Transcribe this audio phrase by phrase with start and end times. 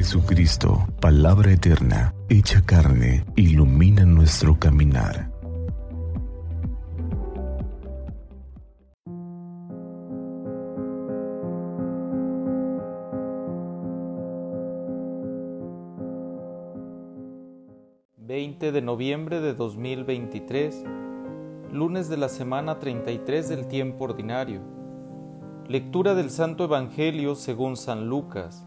[0.00, 5.30] Jesucristo, palabra eterna, hecha carne, ilumina nuestro caminar.
[18.26, 20.82] ...20 de noviembre de 2023...
[21.72, 24.62] ...lunes de la semana 33 del tiempo ordinario...
[25.68, 28.66] Lectura del Santo Evangelio según San Lucas.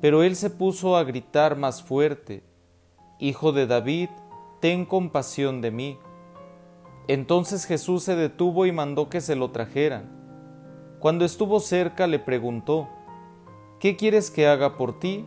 [0.00, 2.42] pero él se puso a gritar más fuerte,
[3.20, 4.10] Hijo de David,
[4.60, 5.98] ten compasión de mí.
[7.08, 10.08] Entonces Jesús se detuvo y mandó que se lo trajeran.
[11.00, 12.88] Cuando estuvo cerca le preguntó,
[13.80, 15.24] ¿qué quieres que haga por ti?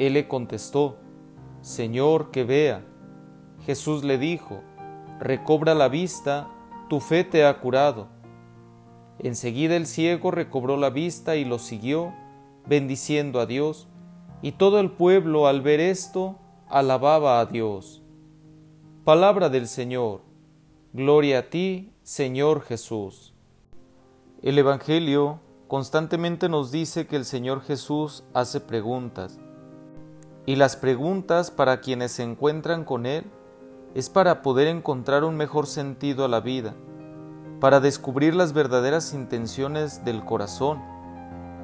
[0.00, 0.96] Él le contestó,
[1.60, 2.84] Señor, que vea.
[3.64, 4.60] Jesús le dijo,
[5.20, 6.48] recobra la vista,
[6.88, 8.08] tu fe te ha curado.
[9.20, 12.12] Enseguida el ciego recobró la vista y lo siguió,
[12.68, 13.88] bendiciendo a Dios,
[14.42, 16.36] y todo el pueblo al ver esto
[16.68, 18.02] alababa a Dios.
[19.04, 20.20] Palabra del Señor.
[20.92, 23.34] Gloria a ti, Señor Jesús.
[24.42, 29.38] El Evangelio constantemente nos dice que el Señor Jesús hace preguntas,
[30.46, 33.24] y las preguntas para quienes se encuentran con Él
[33.94, 36.74] es para poder encontrar un mejor sentido a la vida
[37.60, 40.80] para descubrir las verdaderas intenciones del corazón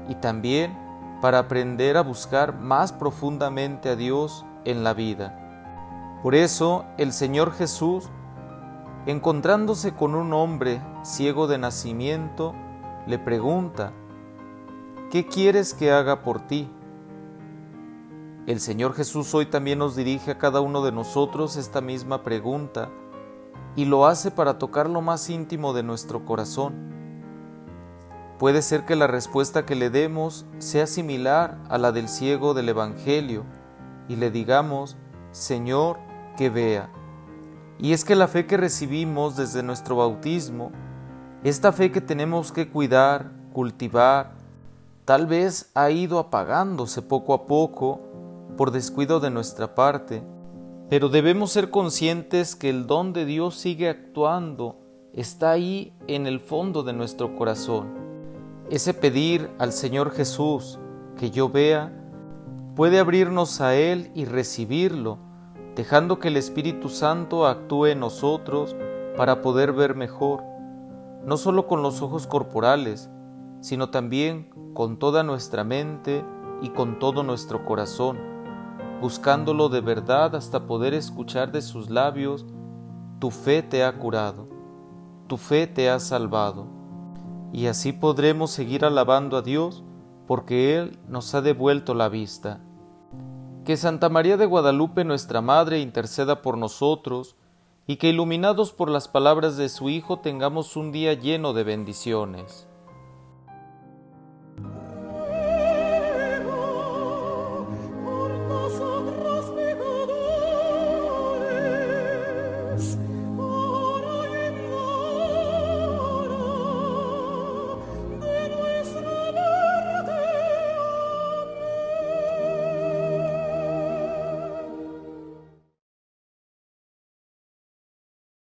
[0.09, 0.77] y también
[1.25, 6.21] para aprender a buscar más profundamente a Dios en la vida.
[6.23, 8.11] Por eso el Señor Jesús,
[9.07, 12.55] encontrándose con un hombre ciego de nacimiento,
[13.07, 13.95] le pregunta,
[15.11, 16.69] ¿qué quieres que haga por ti?
[18.47, 22.91] El Señor Jesús hoy también nos dirige a cada uno de nosotros esta misma pregunta
[23.77, 26.94] y lo hace para tocar lo más íntimo de nuestro corazón.
[28.39, 32.69] Puede ser que la respuesta que le demos sea similar a la del ciego del
[32.69, 33.45] Evangelio
[34.09, 34.97] y le digamos,
[35.31, 35.99] Señor,
[36.37, 36.91] que vea.
[37.79, 40.73] Y es que la fe que recibimos desde nuestro bautismo,
[41.45, 44.33] esta fe que tenemos que cuidar, cultivar,
[45.05, 48.01] tal vez ha ido apagándose poco a poco
[48.57, 50.25] por descuido de nuestra parte,
[50.91, 54.77] pero debemos ser conscientes que el don de Dios sigue actuando,
[55.13, 58.04] está ahí en el fondo de nuestro corazón.
[58.71, 60.79] Ese pedir al Señor Jesús
[61.17, 61.93] que yo vea
[62.75, 65.19] puede abrirnos a Él y recibirlo,
[65.77, 68.75] dejando que el Espíritu Santo actúe en nosotros
[69.17, 70.43] para poder ver mejor,
[71.25, 73.11] no solo con los ojos corporales,
[73.61, 76.25] sino también con toda nuestra mente
[76.63, 78.35] y con todo nuestro corazón
[79.05, 82.47] buscándolo de verdad hasta poder escuchar de sus labios,
[83.19, 84.49] tu fe te ha curado,
[85.27, 86.67] tu fe te ha salvado.
[87.55, 89.85] Y así podremos seguir alabando a Dios
[90.27, 92.59] porque Él nos ha devuelto la vista.
[93.65, 97.37] Que Santa María de Guadalupe, nuestra Madre, interceda por nosotros,
[97.87, 102.67] y que iluminados por las palabras de su Hijo tengamos un día lleno de bendiciones.